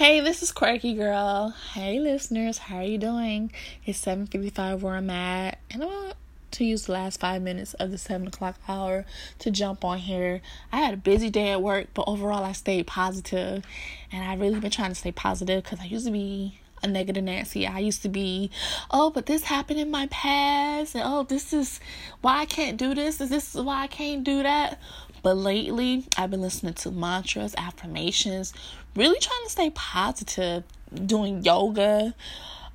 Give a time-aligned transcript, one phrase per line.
[0.00, 1.54] Hey, this is Quirky Girl.
[1.74, 3.52] Hey, listeners, how are you doing?
[3.84, 6.14] It's 7.55 where I'm at, and I want
[6.52, 9.04] to use the last five minutes of the 7 o'clock hour
[9.40, 10.40] to jump on here.
[10.72, 13.62] I had a busy day at work, but overall I stayed positive,
[14.10, 17.24] and I've really been trying to stay positive because I used to be a negative
[17.24, 17.66] Nancy.
[17.66, 18.50] I used to be,
[18.90, 21.80] oh, but this happened in my past, and oh, this is
[22.20, 24.80] why I can't do this, is this why I can't do that.
[25.22, 28.54] But lately, I've been listening to mantras, affirmations,
[28.96, 30.64] really trying to stay positive,
[31.06, 32.14] doing yoga,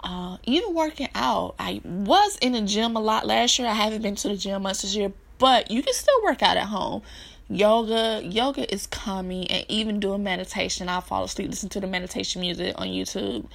[0.03, 1.55] uh, even working out.
[1.57, 3.67] I was in the gym a lot last year.
[3.67, 6.57] I haven't been to the gym much this year, but you can still work out
[6.57, 7.01] at home.
[7.47, 10.89] Yoga, yoga is coming, and even doing meditation.
[10.89, 13.45] I fall asleep, listen to the meditation music on YouTube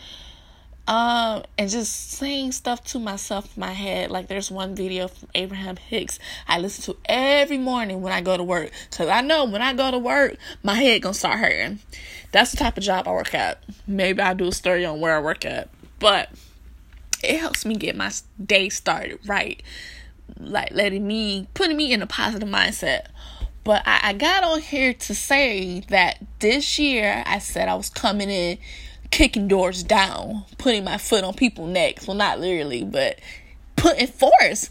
[0.90, 4.10] um, and just saying stuff to myself in my head.
[4.10, 8.36] Like there's one video from Abraham Hicks I listen to every morning when I go
[8.36, 8.72] to work.
[8.90, 11.78] Cause I know when I go to work, my head gonna start hurting.
[12.32, 13.62] That's the type of job I work at.
[13.86, 15.68] Maybe I'll do a story on where I work at.
[16.00, 16.30] But
[17.22, 18.10] it helps me get my
[18.44, 19.62] day started right.
[20.40, 23.06] Like letting me putting me in a positive mindset.
[23.62, 27.90] But I, I got on here to say that this year I said I was
[27.90, 28.58] coming in
[29.10, 32.06] kicking doors down, putting my foot on people's necks.
[32.06, 33.18] Well, not literally, but
[33.76, 34.68] putting force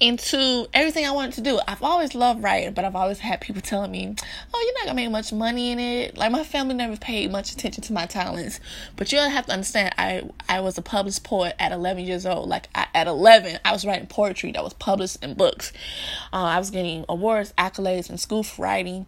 [0.00, 1.60] into everything I wanted to do.
[1.68, 4.14] I've always loved writing, but I've always had people telling me,
[4.52, 7.52] "Oh, you're not gonna make much money in it." Like my family never paid much
[7.52, 8.58] attention to my talents,
[8.96, 12.48] but you have to understand, I I was a published poet at 11 years old.
[12.48, 15.72] Like I, at 11, I was writing poetry that was published in books.
[16.32, 19.06] Uh, I was getting awards, accolades in school for writing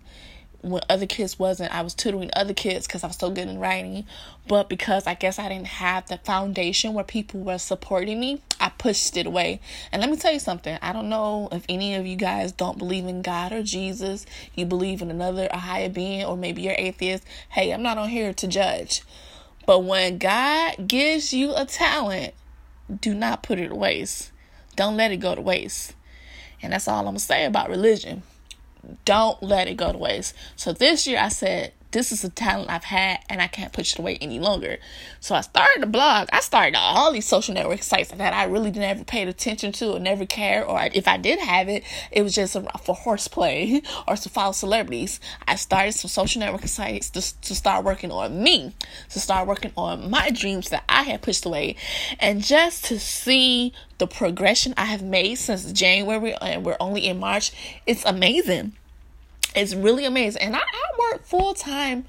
[0.65, 1.75] when other kids wasn't.
[1.75, 4.07] I was tutoring other kids because I was so good in writing.
[4.48, 8.70] But because I guess I didn't have the foundation where people were supporting me, I
[8.70, 9.61] pushed it away.
[9.92, 10.79] And let me tell you something.
[10.81, 14.25] I don't know if any of you guys don't believe in God or Jesus.
[14.55, 17.25] You believe in another, a higher being, or maybe you're atheist.
[17.51, 19.03] Hey, I'm not on here to judge.
[19.67, 22.35] But when God gives you a talent,
[23.01, 24.31] do not put it to waste.
[24.77, 25.95] Don't let it go to waste.
[26.63, 28.23] And that's all I'm going to say about religion
[29.05, 30.34] don't let it go to waste.
[30.56, 33.92] So this year I said, this is a talent I've had and I can't push
[33.92, 34.78] it away any longer.
[35.20, 36.28] So I started a blog.
[36.32, 40.00] I started all these social network sites that I really never paid attention to or
[40.00, 40.66] never cared.
[40.66, 45.20] Or if I did have it, it was just for horseplay or to follow celebrities.
[45.46, 48.74] I started some social network sites to, to start working on me,
[49.11, 51.76] to start working on my dreams that I had pushed away.
[52.18, 57.20] And just to see the progression I have made since January and we're only in
[57.20, 57.52] March,
[57.86, 58.72] it's amazing
[59.55, 60.42] it's really amazing.
[60.42, 62.05] And I, I work full time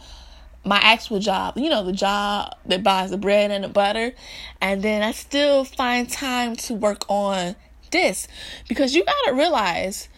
[0.66, 4.14] my actual job, you know, the job that buys the bread and the butter.
[4.60, 7.56] And then I still find time to work on
[7.92, 8.28] this
[8.68, 10.10] because you got to realize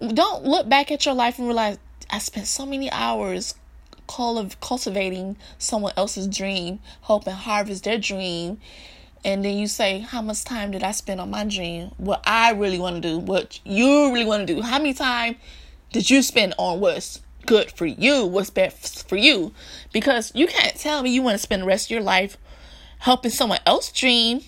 [0.00, 1.78] don't look back at your life and realize
[2.10, 3.54] I spent so many hours
[4.08, 8.58] cultivating someone else's dream, hoping harvest their dream.
[9.24, 11.92] And then you say, How much time did I spend on my dream?
[11.96, 14.60] What I really want to do, what you really want to do.
[14.60, 15.36] How many time
[15.92, 19.52] did you spend on what's good for you, what's best for you?
[19.92, 22.36] Because you can't tell me you want to spend the rest of your life
[23.00, 24.42] helping someone else dream,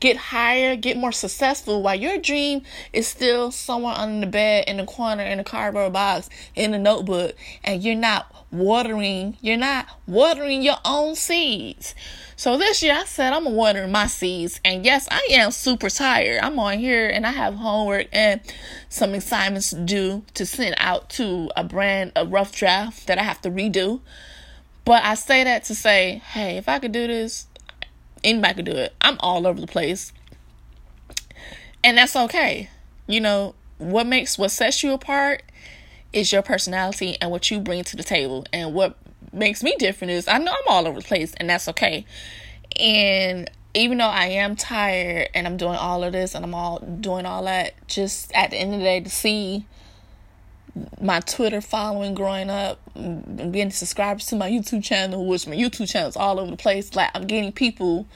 [0.00, 4.78] get higher, get more successful, while your dream is still somewhere under the bed, in
[4.78, 9.86] the corner, in a cardboard box, in a notebook, and you're not watering, you're not
[10.06, 11.94] watering your own seeds.
[12.36, 14.60] So this year I said I'm watering my seeds.
[14.64, 16.40] And yes, I am super tired.
[16.40, 18.40] I'm on here and I have homework and
[18.88, 23.42] some assignments due to send out to a brand, a rough draft that I have
[23.42, 24.00] to redo.
[24.84, 27.47] But I say that to say, hey, if I could do this,
[28.24, 28.94] anybody could do it.
[29.00, 30.12] I'm all over the place.
[31.82, 32.70] And that's okay.
[33.06, 35.42] You know, what makes what sets you apart
[36.12, 38.46] is your personality and what you bring to the table.
[38.52, 38.96] And what
[39.32, 42.04] makes me different is I know I'm all over the place and that's okay.
[42.78, 46.78] And even though I am tired and I'm doing all of this and I'm all
[46.78, 49.66] doing all that, just at the end of the day to see
[51.00, 55.88] my Twitter following growing up and getting subscribers to my YouTube channel, which my YouTube
[55.88, 56.94] channel is all over the place.
[56.94, 58.06] Like I'm getting people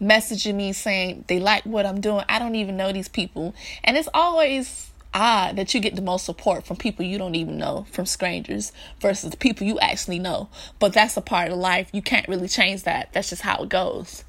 [0.00, 2.24] messaging me saying they like what I'm doing.
[2.28, 3.54] I don't even know these people.
[3.84, 7.58] And it's always odd that you get the most support from people you don't even
[7.58, 10.48] know, from strangers, versus the people you actually know.
[10.78, 11.88] But that's a part of life.
[11.92, 13.12] You can't really change that.
[13.12, 14.24] That's just how it goes.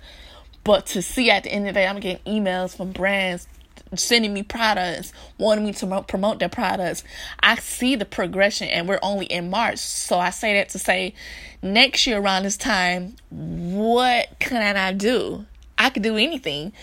[0.63, 3.47] But to see at the end of the day, I'm getting emails from brands
[3.95, 7.03] sending me products, wanting me to promote their products.
[7.41, 9.77] I see the progression, and we're only in March.
[9.77, 11.13] So I say that to say,
[11.61, 15.45] next year around this time, what can I do?
[15.77, 16.73] I could do anything.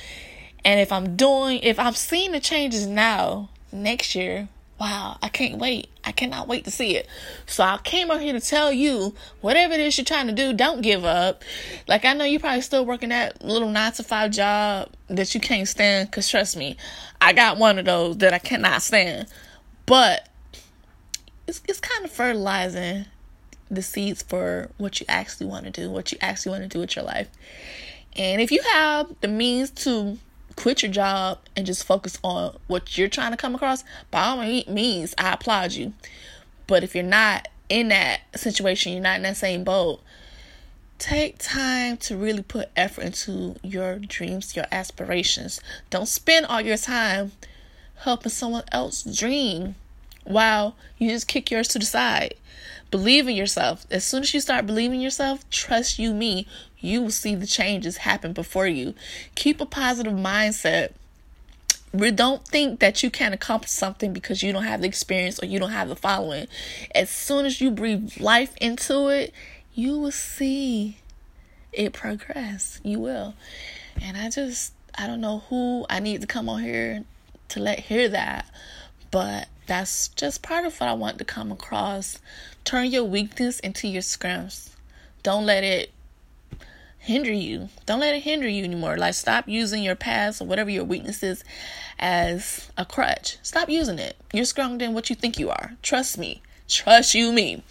[0.65, 4.49] And if I'm doing, if I'm seeing the changes now, next year
[4.81, 5.91] wow, I can't wait.
[6.05, 7.07] I cannot wait to see it.
[7.45, 10.55] So I came out here to tell you whatever it is you're trying to do,
[10.55, 11.45] don't give up.
[11.87, 15.41] Like I know you're probably still working that little nine to five job that you
[15.41, 16.11] can't stand.
[16.11, 16.79] Cause trust me,
[17.21, 19.29] I got one of those that I cannot stand.
[19.85, 20.29] But
[21.47, 23.05] it's it's kind of fertilizing
[23.71, 26.81] the seeds for what you actually want to do, what you actually want to do
[26.81, 27.29] with your life.
[28.17, 30.19] And if you have the means to
[30.57, 34.37] quit your job and just focus on what you're trying to come across, by all
[34.73, 35.93] means, I applaud you.
[36.67, 40.01] But if you're not in that situation, you're not in that same boat,
[40.99, 45.61] take time to really put effort into your dreams, your aspirations.
[45.89, 47.33] Don't spend all your time
[47.97, 49.75] helping someone else dream
[50.25, 52.35] while you just kick yours to the side.
[52.91, 53.87] Believe in yourself.
[53.91, 56.47] As soon as you start believing yourself, trust you me,
[56.79, 58.95] you will see the changes happen before you.
[59.35, 60.93] Keep a positive mindset.
[61.93, 65.59] Don't think that you can't accomplish something because you don't have the experience or you
[65.59, 66.47] don't have the following.
[66.95, 69.33] As soon as you breathe life into it,
[69.75, 70.99] you will see
[71.73, 72.81] it progress.
[72.83, 73.35] You will.
[74.01, 77.05] And I just, I don't know who I need to come on here
[77.49, 78.47] to let hear that,
[79.11, 82.19] but that's just part of what I want to come across.
[82.65, 84.77] Turn your weakness into your strengths.
[85.23, 85.93] Don't let it
[87.01, 87.69] hinder you.
[87.87, 88.97] Don't let it hinder you anymore.
[88.97, 91.43] Like stop using your past or whatever your weakness is
[91.99, 93.39] as a crutch.
[93.43, 94.17] Stop using it.
[94.33, 95.73] You're stronger than what you think you are.
[95.83, 96.43] Trust me.
[96.69, 97.65] Trust you me.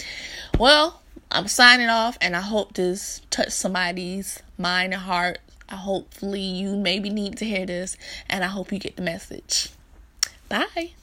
[0.59, 1.01] Well,
[1.31, 5.39] I'm signing off and I hope this touched somebody's mind and heart.
[5.69, 7.95] I hopefully you maybe need to hear this
[8.29, 9.69] and I hope you get the message.
[10.49, 10.93] Bye.